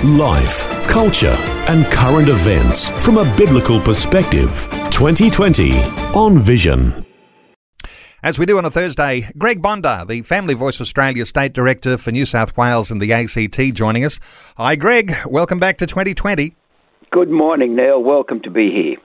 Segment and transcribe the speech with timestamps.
[0.00, 1.36] Life, culture,
[1.68, 4.66] and current events from a biblical perspective.
[4.90, 5.78] 2020
[6.12, 7.06] on Vision.
[8.20, 12.10] As we do on a Thursday, Greg Bondar, the Family Voice Australia State Director for
[12.10, 14.18] New South Wales and the ACT, joining us.
[14.56, 15.14] Hi, Greg.
[15.24, 16.56] Welcome back to 2020.
[17.12, 18.02] Good morning, Neil.
[18.02, 18.96] Welcome to be here.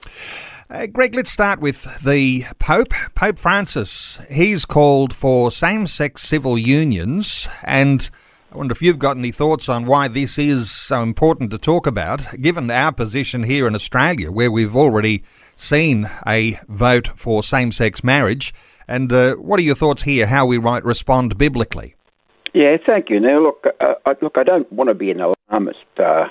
[0.68, 4.18] Uh, Greg, let's start with the Pope, Pope Francis.
[4.28, 8.10] He's called for same sex civil unions and
[8.50, 11.86] I wonder if you've got any thoughts on why this is so important to talk
[11.86, 15.22] about, given our position here in Australia, where we've already
[15.54, 18.54] seen a vote for same sex marriage.
[18.88, 21.94] And uh, what are your thoughts here, how we might respond biblically?
[22.54, 23.20] Yeah, thank you.
[23.20, 26.28] Now, look, uh, I, look, I don't want to be an alarmist uh,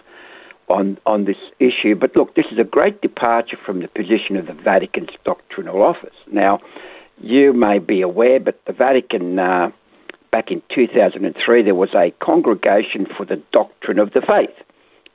[0.69, 4.47] on on this issue, but look, this is a great departure from the position of
[4.47, 6.15] the Vatican's doctrinal office.
[6.31, 6.61] Now,
[7.21, 9.69] you may be aware, but the Vatican uh,
[10.31, 14.55] back in 2003, there was a congregation for the doctrine of the faith,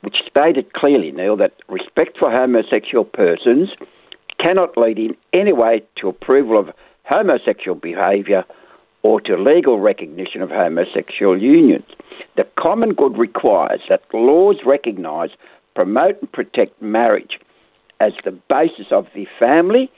[0.01, 3.69] which stated clearly, Neil, that respect for homosexual persons
[4.39, 6.69] cannot lead in any way to approval of
[7.03, 8.43] homosexual behaviour
[9.03, 11.85] or to legal recognition of homosexual unions.
[12.35, 15.29] The common good requires that laws recognise,
[15.75, 17.39] promote, and protect marriage
[17.99, 19.91] as the basis of the family,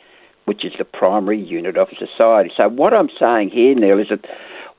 [0.46, 2.52] which is the primary unit of society.
[2.56, 4.26] So, what I'm saying here, Neil, is that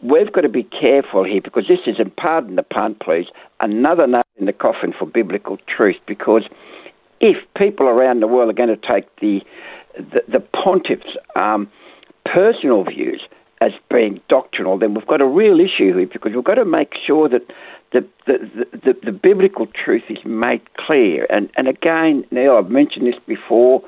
[0.02, 3.26] we've got to be careful here because this is, and pardon the pun, please,
[3.60, 5.96] another nail in the coffin for biblical truth.
[6.06, 6.44] Because
[7.20, 9.40] if people around the world are going to take the
[9.96, 11.70] the, the pontiff's um,
[12.26, 13.22] personal views
[13.62, 16.92] as being doctrinal, then we've got a real issue here because we've got to make
[17.06, 17.42] sure that
[17.92, 21.26] the the, the, the biblical truth is made clear.
[21.30, 23.82] And and again, Neil, I've mentioned this before.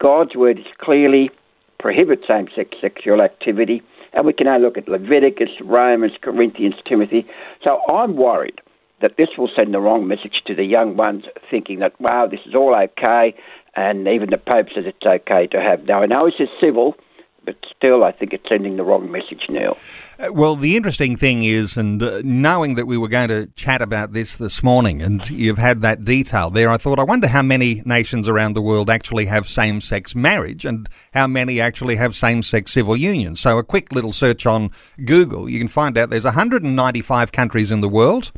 [0.00, 1.30] God's word is clearly
[1.78, 3.82] prohibits same-sex sexual activity
[4.12, 7.26] and we can only look at Leviticus, Romans, Corinthians, Timothy.
[7.62, 8.60] So I'm worried
[9.00, 12.40] that this will send the wrong message to the young ones, thinking that, wow, this
[12.46, 13.34] is all okay,
[13.76, 15.84] and even the Pope says it's okay to have.
[15.84, 16.96] Now, I know it's just civil,
[17.44, 19.76] but still, I think it's sending the wrong message now.
[20.18, 23.80] Uh, well, the interesting thing is, and uh, knowing that we were going to chat
[23.80, 27.42] about this this morning, and you've had that detail there, I thought, I wonder how
[27.42, 32.14] many nations around the world actually have same sex marriage and how many actually have
[32.14, 33.40] same sex civil unions.
[33.40, 34.70] So, a quick little search on
[35.04, 38.32] Google, you can find out there's 195 countries in the world.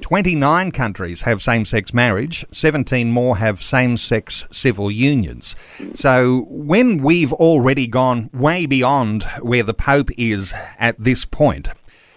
[0.00, 5.56] 29 countries have same sex marriage, 17 more have same sex civil unions.
[5.94, 11.68] So when we've already gone way beyond where the Pope is at this point,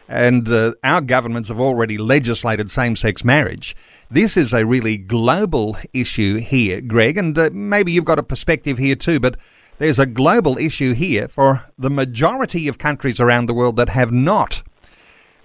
[0.07, 3.75] and uh, our governments have already legislated same sex marriage.
[4.12, 8.78] This is a really global issue here, Greg, and uh, maybe you've got a perspective
[8.78, 9.38] here too, but
[9.80, 14.12] there's a global issue here for the majority of countries around the world that have
[14.12, 14.62] not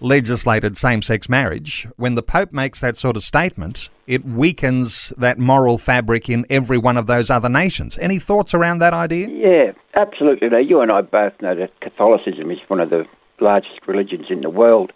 [0.00, 5.38] legislated same sex marriage, when the Pope makes that sort of statement, it weakens that
[5.38, 7.98] moral fabric in every one of those other nations.
[7.98, 9.28] Any thoughts around that idea?
[9.28, 10.48] Yeah, absolutely.
[10.48, 13.04] Now, you and I both know that Catholicism is one of the
[13.40, 14.92] largest religions in the world.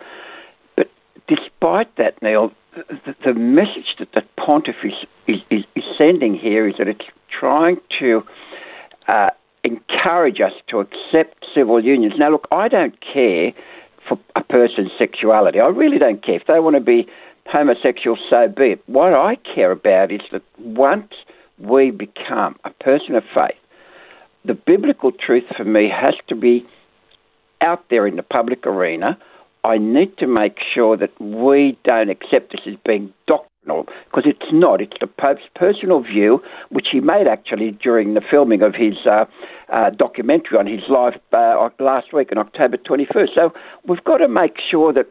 [0.76, 0.90] But
[1.28, 4.92] despite that, Neil, the, the message that the pontiff is,
[5.28, 7.04] is, is, sending here is that it's
[7.38, 8.22] trying to
[9.08, 9.28] uh,
[9.62, 12.14] encourage us to accept civil unions.
[12.18, 13.52] Now, look, I don't care
[14.08, 15.60] for a person's sexuality.
[15.60, 16.36] I really don't care.
[16.36, 17.06] If they want to be
[17.46, 18.82] homosexual, so be it.
[18.86, 21.12] What I care about is that once
[21.58, 23.56] we become a person of faith,
[24.44, 26.66] the biblical truth for me has to be
[27.60, 29.18] out there in the public arena.
[29.64, 34.52] I need to make sure that we don't accept this as being doctrine because it's
[34.52, 34.80] not.
[34.80, 39.24] It's the Pope's personal view, which he made actually during the filming of his uh,
[39.72, 43.34] uh, documentary on his life uh, last week on October 21st.
[43.34, 43.52] So
[43.86, 45.06] we've got to make sure that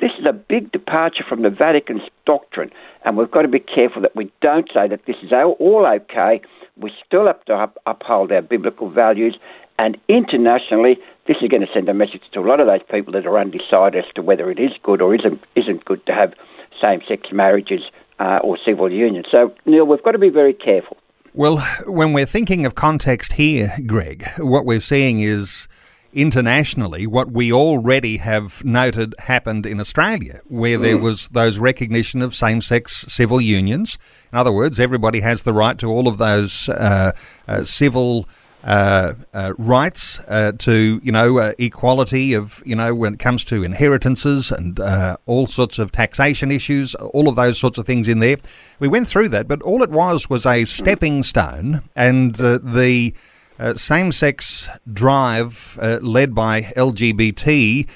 [0.00, 2.70] this is a big departure from the Vatican's doctrine,
[3.04, 6.40] and we've got to be careful that we don't say that this is all okay.
[6.76, 9.36] We still have to up- uphold our biblical values,
[9.78, 13.12] and internationally, this is going to send a message to a lot of those people
[13.12, 16.34] that are undecided as to whether it is good or isn't isn't good to have
[16.80, 17.82] same-sex marriages
[18.18, 19.26] uh, or civil unions.
[19.30, 20.96] So, Neil, we've got to be very careful.
[21.34, 25.68] Well, when we're thinking of context here, Greg, what we're seeing is
[26.12, 32.34] internationally what we already have noted happened in Australia, where there was those recognition of
[32.34, 33.98] same-sex civil unions.
[34.30, 37.12] In other words, everybody has the right to all of those uh,
[37.48, 38.28] uh, civil.
[38.64, 43.44] Uh, uh, rights uh, to you know uh, equality of you know when it comes
[43.44, 48.06] to inheritances and uh, all sorts of taxation issues, all of those sorts of things
[48.06, 48.36] in there.
[48.78, 53.16] We went through that, but all it was was a stepping stone, and uh, the
[53.58, 57.88] uh, same sex drive led by LGBT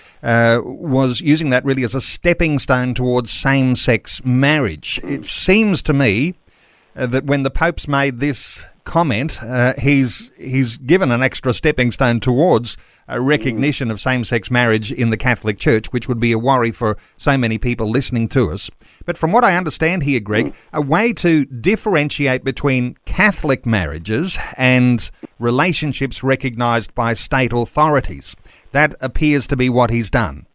[0.65, 5.01] was using that really as a stepping stone towards same sex marriage.
[5.05, 6.35] It seems to me
[6.95, 12.21] that when the Pope's made this comment, uh, he's he's given an extra stepping stone
[12.21, 12.79] towards
[13.09, 16.97] a recognition of same-sex marriage in the Catholic Church, which would be a worry for
[17.17, 18.71] so many people listening to us.
[19.05, 25.09] But from what I understand here, Greg, a way to differentiate between Catholic marriages and
[25.39, 28.35] relationships recognised by state authorities.
[28.73, 30.47] That appears to be what he's done.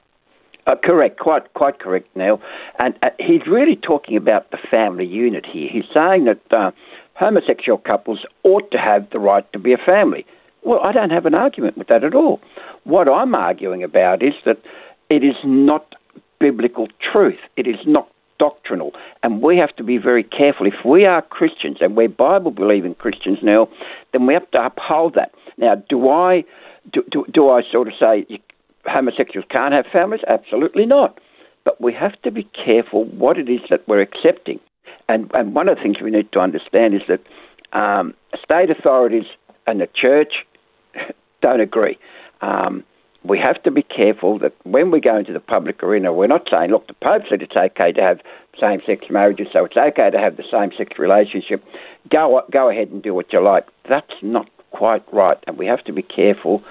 [0.68, 2.40] Uh, correct, quite quite correct, Neil.
[2.78, 5.70] And uh, he's really talking about the family unit here.
[5.72, 6.72] He's saying that uh,
[7.22, 10.26] homosexual couples ought to have the right to be a family.
[10.64, 12.40] Well, I don't have an argument with that at all.
[12.84, 14.58] What I'm arguing about is that
[15.10, 15.94] it is not
[16.40, 17.40] biblical truth.
[17.56, 18.10] It is not
[18.40, 18.92] doctrinal.
[19.22, 20.66] And we have to be very careful.
[20.66, 23.70] If we are Christians and we're Bible believing Christians now,
[24.14, 25.32] then we have to uphold that.
[25.58, 26.44] Now, do I
[26.92, 28.26] do, do, do I sort of say
[28.86, 30.22] homosexuals can't have families?
[30.28, 31.20] Absolutely not.
[31.66, 34.60] But we have to be careful what it is that we're accepting.
[35.12, 37.22] And, and one of the things we need to understand is that
[37.78, 39.26] um, state authorities
[39.68, 40.34] and the church
[41.42, 41.98] don't agree.
[42.42, 42.86] Um,
[43.24, 46.48] we have to be careful that when we go into the public arena, we're not
[46.50, 48.22] saying, look, the Pope said it's okay to have
[48.60, 51.64] same sex marriages, so it's okay to have the same sex relationship.
[52.10, 53.68] Go, go ahead and do what you like.
[53.88, 56.64] That's not quite right, and we have to be careful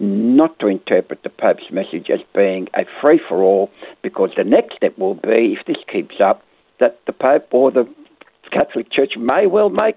[0.00, 3.70] not to interpret the Pope's message as being a free for all,
[4.02, 6.42] because the next step will be, if this keeps up,
[6.82, 7.88] that the Pope or the
[8.52, 9.96] Catholic Church may well make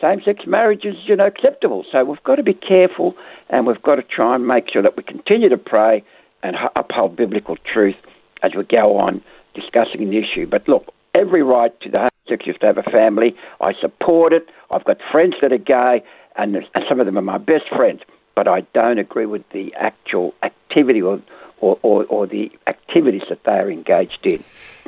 [0.00, 1.84] same-sex marriage is, you know, acceptable.
[1.92, 3.14] So we've got to be careful,
[3.50, 6.02] and we've got to try and make sure that we continue to pray
[6.42, 7.94] and uphold biblical truth
[8.42, 9.22] as we go on
[9.54, 10.46] discussing the issue.
[10.50, 13.36] But look, every right to the homosexuals to have a family.
[13.60, 14.48] I support it.
[14.70, 16.02] I've got friends that are gay,
[16.36, 18.00] and, and some of them are my best friends.
[18.34, 21.22] But I don't agree with the actual activity or
[21.62, 24.42] or, or, or, the activities that they are engaged in.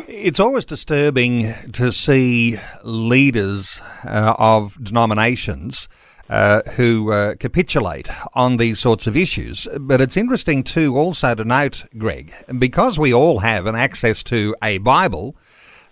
[0.09, 5.89] It's always disturbing to see leaders uh, of denominations.
[6.31, 9.69] Uh, who uh, capitulate on these sorts of issues.
[9.79, 14.57] But it's interesting too, also to note, Greg, because we all have an access to
[14.63, 15.37] a Bible,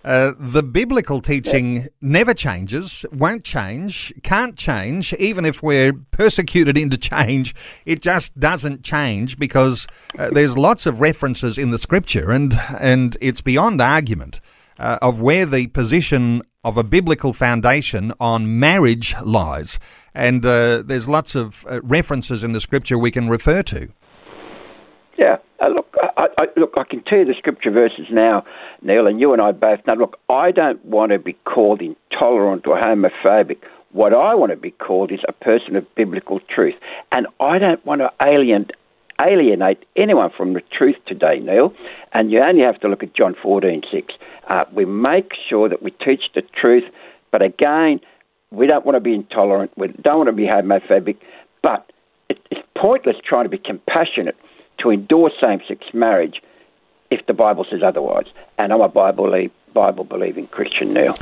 [0.03, 6.97] uh, the biblical teaching never changes, won't change, can't change, even if we're persecuted into
[6.97, 7.55] change.
[7.85, 9.87] It just doesn't change because
[10.19, 14.41] uh, there's lots of references in the scripture, and and it's beyond argument
[14.77, 19.79] uh, of where the position of a biblical foundation on marriage lies.
[20.13, 23.89] And uh, there's lots of uh, references in the scripture we can refer to.
[25.17, 28.43] Yeah, look, I, I, look, I can tell you the scripture verses now,
[28.81, 29.93] Neil, and you and I both know.
[29.93, 33.57] Look, I don't want to be called intolerant or homophobic.
[33.91, 36.75] What I want to be called is a person of biblical truth,
[37.11, 38.71] and I don't want to alienate
[39.21, 41.71] alienate anyone from the truth today, Neil.
[42.13, 44.13] And you only have to look at John 14:6.
[44.49, 46.83] Uh, we make sure that we teach the truth,
[47.31, 48.01] but again,
[48.51, 49.71] we don't want to be intolerant.
[49.77, 51.17] We don't want to be homophobic,
[51.61, 51.91] but
[52.29, 54.35] it, it's pointless trying to be compassionate
[54.83, 56.41] to endorse same sex marriage
[57.09, 58.25] if the Bible says otherwise.
[58.57, 59.31] And I'm a Bible
[59.73, 61.15] Bible believing Christian now.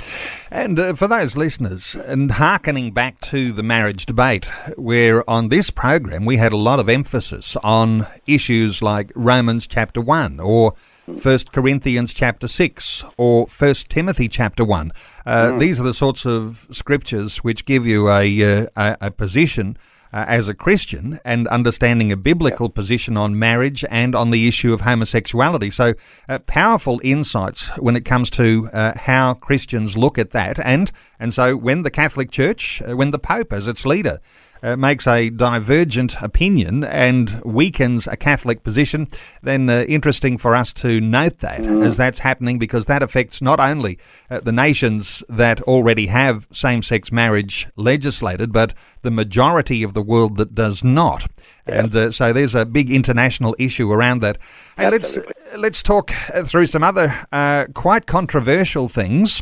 [0.52, 5.70] And uh, for those listeners, and hearkening back to the marriage debate, where on this
[5.70, 10.74] program we had a lot of emphasis on issues like Romans chapter 1 or
[11.06, 14.92] 1 Corinthians chapter 6 or 1 Timothy chapter 1.
[15.26, 15.60] Uh, mm.
[15.60, 19.78] These are the sorts of scriptures which give you a, uh, a, a position
[20.14, 22.76] uh, as a Christian and understanding a biblical yeah.
[22.76, 25.70] position on marriage and on the issue of homosexuality.
[25.70, 25.94] So,
[26.30, 30.60] uh, powerful insights when it comes to uh, how Christians look at that.
[30.60, 34.20] And, and so, when the Catholic Church, uh, when the Pope as its leader,
[34.64, 39.08] uh, makes a divergent opinion and weakens a Catholic position,
[39.42, 41.86] then uh, interesting for us to note that mm.
[41.86, 43.98] as that's happening because that affects not only
[44.30, 50.02] uh, the nations that already have same sex marriage legislated, but the majority of the
[50.02, 51.30] world that does not.
[51.66, 54.38] And uh, so there's a big international issue around that.
[54.78, 55.18] Hey, let's
[55.58, 59.42] let's talk uh, through some other uh, quite controversial things.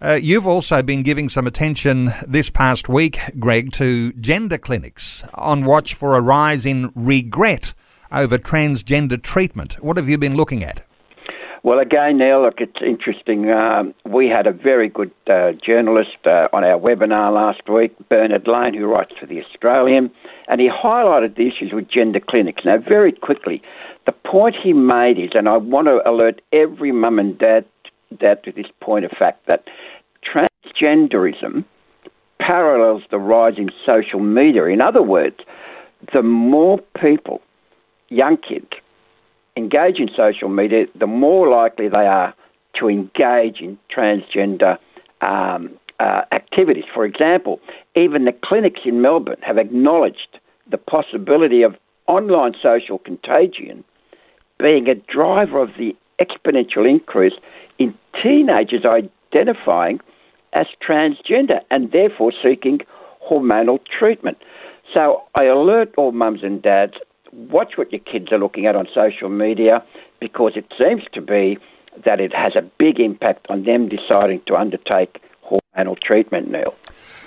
[0.00, 5.64] Uh, you've also been giving some attention this past week, Greg, to gender clinics on
[5.64, 7.74] watch for a rise in regret
[8.12, 9.74] over transgender treatment.
[9.82, 10.84] What have you been looking at?
[11.64, 13.50] Well, again, now, look, it's interesting.
[13.50, 18.46] Um, we had a very good uh, journalist uh, on our webinar last week, Bernard
[18.46, 20.12] Lane, who writes for The Australian,
[20.46, 22.62] and he highlighted the issues with gender clinics.
[22.64, 23.60] Now, very quickly,
[24.06, 27.64] the point he made is, and I want to alert every mum and dad,
[28.16, 29.64] dad to this point of fact, that
[30.24, 31.64] transgenderism
[32.40, 34.64] parallels the rise in social media.
[34.66, 35.36] In other words,
[36.12, 37.40] the more people,
[38.08, 38.70] young kids,
[39.56, 42.34] engage in social media, the more likely they are
[42.78, 44.78] to engage in transgender
[45.20, 46.84] um, uh, activities.
[46.94, 47.60] For example,
[47.96, 50.38] even the clinics in Melbourne have acknowledged
[50.70, 51.74] the possibility of
[52.06, 53.84] online social contagion
[54.58, 57.34] being a driver of the exponential increase
[57.78, 60.00] in teenagers identifying
[60.52, 62.80] as transgender and therefore seeking
[63.28, 64.38] hormonal treatment.
[64.92, 66.94] So I alert all mums and dads
[67.32, 69.84] watch what your kids are looking at on social media
[70.20, 71.58] because it seems to be
[72.04, 75.20] that it has a big impact on them deciding to undertake
[75.96, 76.74] treatment, Neil.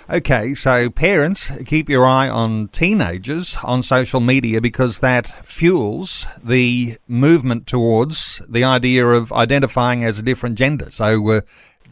[0.10, 6.98] Okay, so parents, keep your eye on teenagers on social media because that fuels the
[7.08, 10.92] movement towards the idea of identifying as a different gender.
[10.92, 11.42] So uh,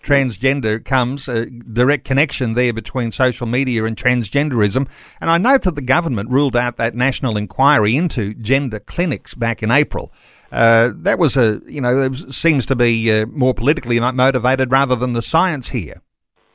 [0.01, 4.89] transgender comes, a direct connection there between social media and transgenderism.
[5.21, 9.63] And I note that the government ruled out that national inquiry into gender clinics back
[9.63, 10.11] in April.
[10.51, 14.95] Uh, that was a, you know, it seems to be uh, more politically motivated rather
[14.95, 16.01] than the science here.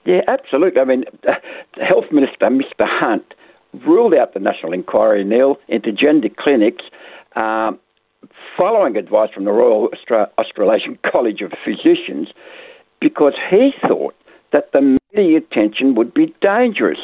[0.04, 0.80] Yeah, absolutely.
[0.80, 1.34] I mean, the
[1.84, 2.86] Health Minister, Mr.
[2.86, 3.34] Hunt,
[3.86, 6.84] ruled out the national inquiry, Neil, into gender clinics.
[7.36, 7.78] Um,
[8.56, 9.88] following advice from the Royal
[10.38, 12.28] Australasian College of Physicians,
[13.00, 14.14] because he thought
[14.52, 16.98] that the media attention would be dangerous.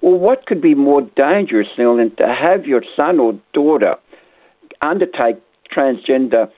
[0.00, 3.94] Well, what could be more dangerous, Neil, than to have your son or daughter
[4.82, 5.36] undertake
[5.74, 6.50] transgender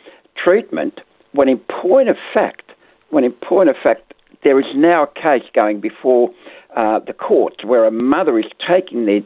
[0.43, 1.01] treatment
[1.33, 2.73] when, in point of fact,
[3.11, 6.31] when in point of fact, there is now a case going before
[6.77, 9.25] uh, the courts where a mother is taking the,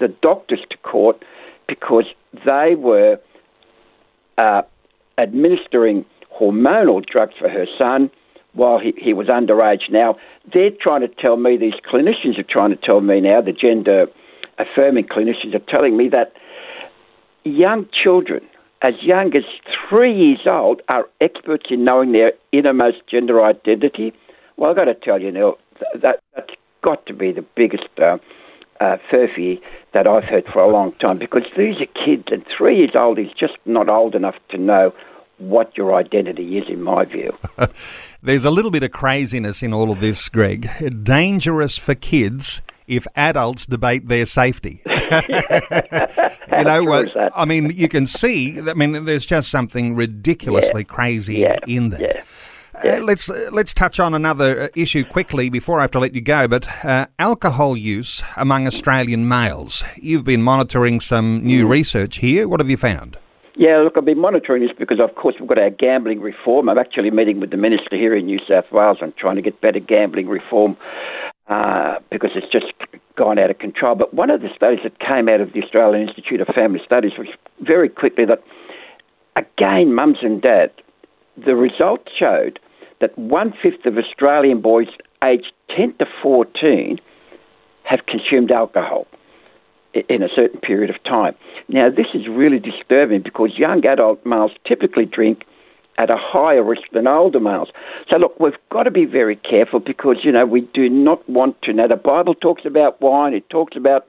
[0.00, 1.22] the, doctors to court
[1.66, 2.04] because
[2.46, 3.18] they were
[4.38, 4.62] uh,
[5.18, 6.04] administering
[6.40, 8.10] hormonal drugs for her son
[8.52, 9.90] while he, he was underage.
[9.90, 10.16] Now,
[10.52, 14.06] they're trying to tell me, these clinicians are trying to tell me now, the gender
[14.58, 16.32] affirming clinicians are telling me that
[17.44, 18.42] young children,
[18.82, 19.42] as young as
[19.88, 24.12] three years old, are experts in knowing their innermost gender identity.
[24.56, 25.58] Well, I've got to tell you, Neil,
[26.00, 26.50] that, that's
[26.82, 28.18] got to be the biggest uh,
[28.80, 29.60] uh, furphy
[29.92, 33.18] that I've heard for a long time because these are kids, and three years old
[33.18, 34.92] is just not old enough to know
[35.38, 37.36] what your identity is, in my view.
[38.22, 40.68] There's a little bit of craziness in all of this, Greg.
[41.02, 44.82] Dangerous for kids if adults debate their safety.
[44.86, 48.60] you know, uh, I mean, you can see.
[48.60, 50.94] I mean, there's just something ridiculously yeah.
[50.94, 51.58] crazy yeah.
[51.66, 52.00] in that.
[52.00, 52.22] Yeah.
[52.82, 56.14] Uh, let's uh, let's touch on another uh, issue quickly before I have to let
[56.14, 56.48] you go.
[56.48, 59.84] But uh, alcohol use among Australian males.
[59.96, 62.48] You've been monitoring some new research here.
[62.48, 63.16] What have you found?
[63.56, 66.68] Yeah, look, I've been monitoring this because, of course, we've got our gambling reform.
[66.68, 69.60] I'm actually meeting with the minister here in New South Wales on trying to get
[69.60, 70.76] better gambling reform
[71.46, 72.72] uh, because it's just
[73.16, 73.94] gone out of control.
[73.94, 77.12] But one of the studies that came out of the Australian Institute of Family Studies
[77.16, 77.28] was
[77.60, 78.42] very quickly that,
[79.36, 80.72] again, mums and dads,
[81.36, 82.58] the results showed
[83.00, 84.88] that one fifth of Australian boys
[85.22, 86.98] aged 10 to 14
[87.84, 89.06] have consumed alcohol
[90.08, 91.34] in a certain period of time.
[91.68, 95.44] Now, this is really disturbing because young adult males typically drink
[95.98, 97.68] at a higher risk than older males.
[98.10, 101.60] So, look, we've got to be very careful because, you know, we do not want
[101.62, 101.72] to.
[101.72, 104.06] Now, the Bible talks about wine, it talks about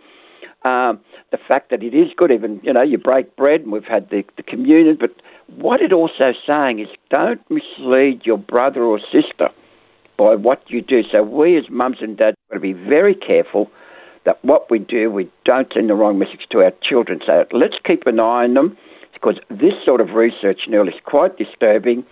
[0.65, 0.99] um,
[1.31, 4.09] the fact that it is good, even, you know, you break bread, and we've had
[4.09, 5.11] the, the communion, but
[5.55, 9.49] what it also saying is don't mislead your brother or sister
[10.17, 11.01] by what you do.
[11.11, 13.69] So, we as mums and dads got to be very careful
[14.25, 17.19] that what we do, we don't send the wrong message to our children.
[17.25, 18.77] So let's keep an eye on them
[19.13, 22.03] because this sort of research, Neil, is quite disturbing.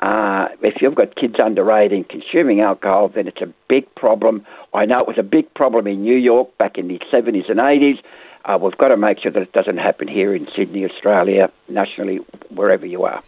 [0.00, 4.46] Uh, if you've got kids under 18 consuming alcohol, then it's a big problem.
[4.72, 7.58] I know it was a big problem in New York back in the 70s and
[7.58, 7.98] 80s.
[8.44, 12.16] Uh, we've got to make sure that it doesn't happen here in Sydney, Australia, nationally,
[12.48, 13.22] wherever you are.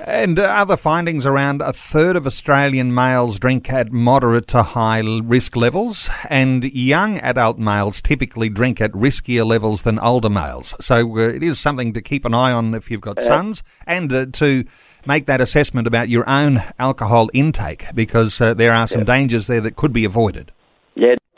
[0.00, 5.00] And uh, other findings around a third of Australian males drink at moderate to high
[5.00, 10.74] risk levels, and young adult males typically drink at riskier levels than older males.
[10.80, 14.12] So uh, it is something to keep an eye on if you've got sons, and
[14.12, 14.64] uh, to
[15.06, 19.06] make that assessment about your own alcohol intake because uh, there are some yeah.
[19.06, 20.52] dangers there that could be avoided.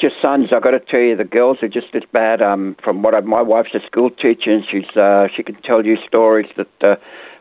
[0.01, 2.41] Just sons, I've got to tell you, the girls are just as bad.
[2.41, 5.85] Um, from what I, my wife's a school teacher, and she's uh, she can tell
[5.85, 6.97] you stories that uh,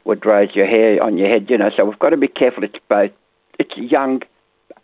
[0.05, 1.47] would raise your hair on your head.
[1.49, 2.63] You know, so we've got to be careful.
[2.63, 3.11] It's both.
[3.59, 4.21] It's young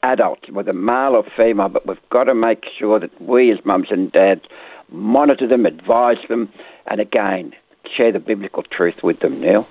[0.04, 3.88] adults, whether male or female, but we've got to make sure that we, as mums
[3.90, 4.42] and dads,
[4.90, 6.50] monitor them, advise them,
[6.88, 7.54] and again,
[7.96, 9.68] share the biblical truth with them, Neil.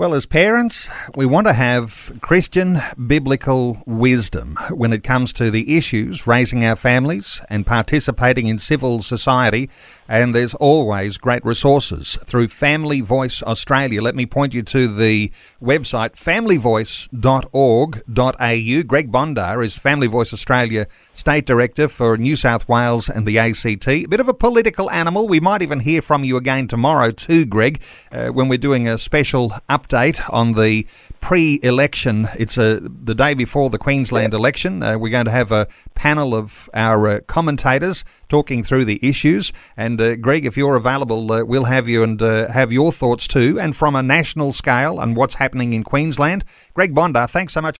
[0.00, 5.76] Well, as parents, we want to have Christian biblical wisdom when it comes to the
[5.76, 9.68] issues raising our families and participating in civil society.
[10.08, 14.00] And there's always great resources through Family Voice Australia.
[14.00, 15.30] Let me point you to the
[15.62, 18.82] website familyvoice.org.au.
[18.82, 23.86] Greg Bondar is Family Voice Australia State Director for New South Wales and the ACT.
[23.86, 25.28] A bit of a political animal.
[25.28, 28.96] We might even hear from you again tomorrow, too, Greg, uh, when we're doing a
[28.96, 30.86] special update on the
[31.20, 32.28] pre-election.
[32.38, 34.82] It's uh, the day before the Queensland election.
[34.82, 39.52] Uh, we're going to have a panel of our uh, commentators talking through the issues.
[39.76, 43.28] And uh, Greg, if you're available, uh, we'll have you and uh, have your thoughts
[43.28, 43.58] too.
[43.60, 46.44] And from a national scale and what's happening in Queensland,
[46.74, 47.76] Greg Bondar, thanks so much.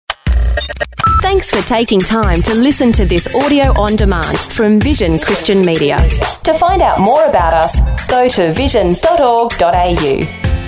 [1.23, 5.97] Thanks for taking time to listen to this audio on demand from Vision Christian Media.
[6.45, 10.60] To find out more about us, go to vision.org.au.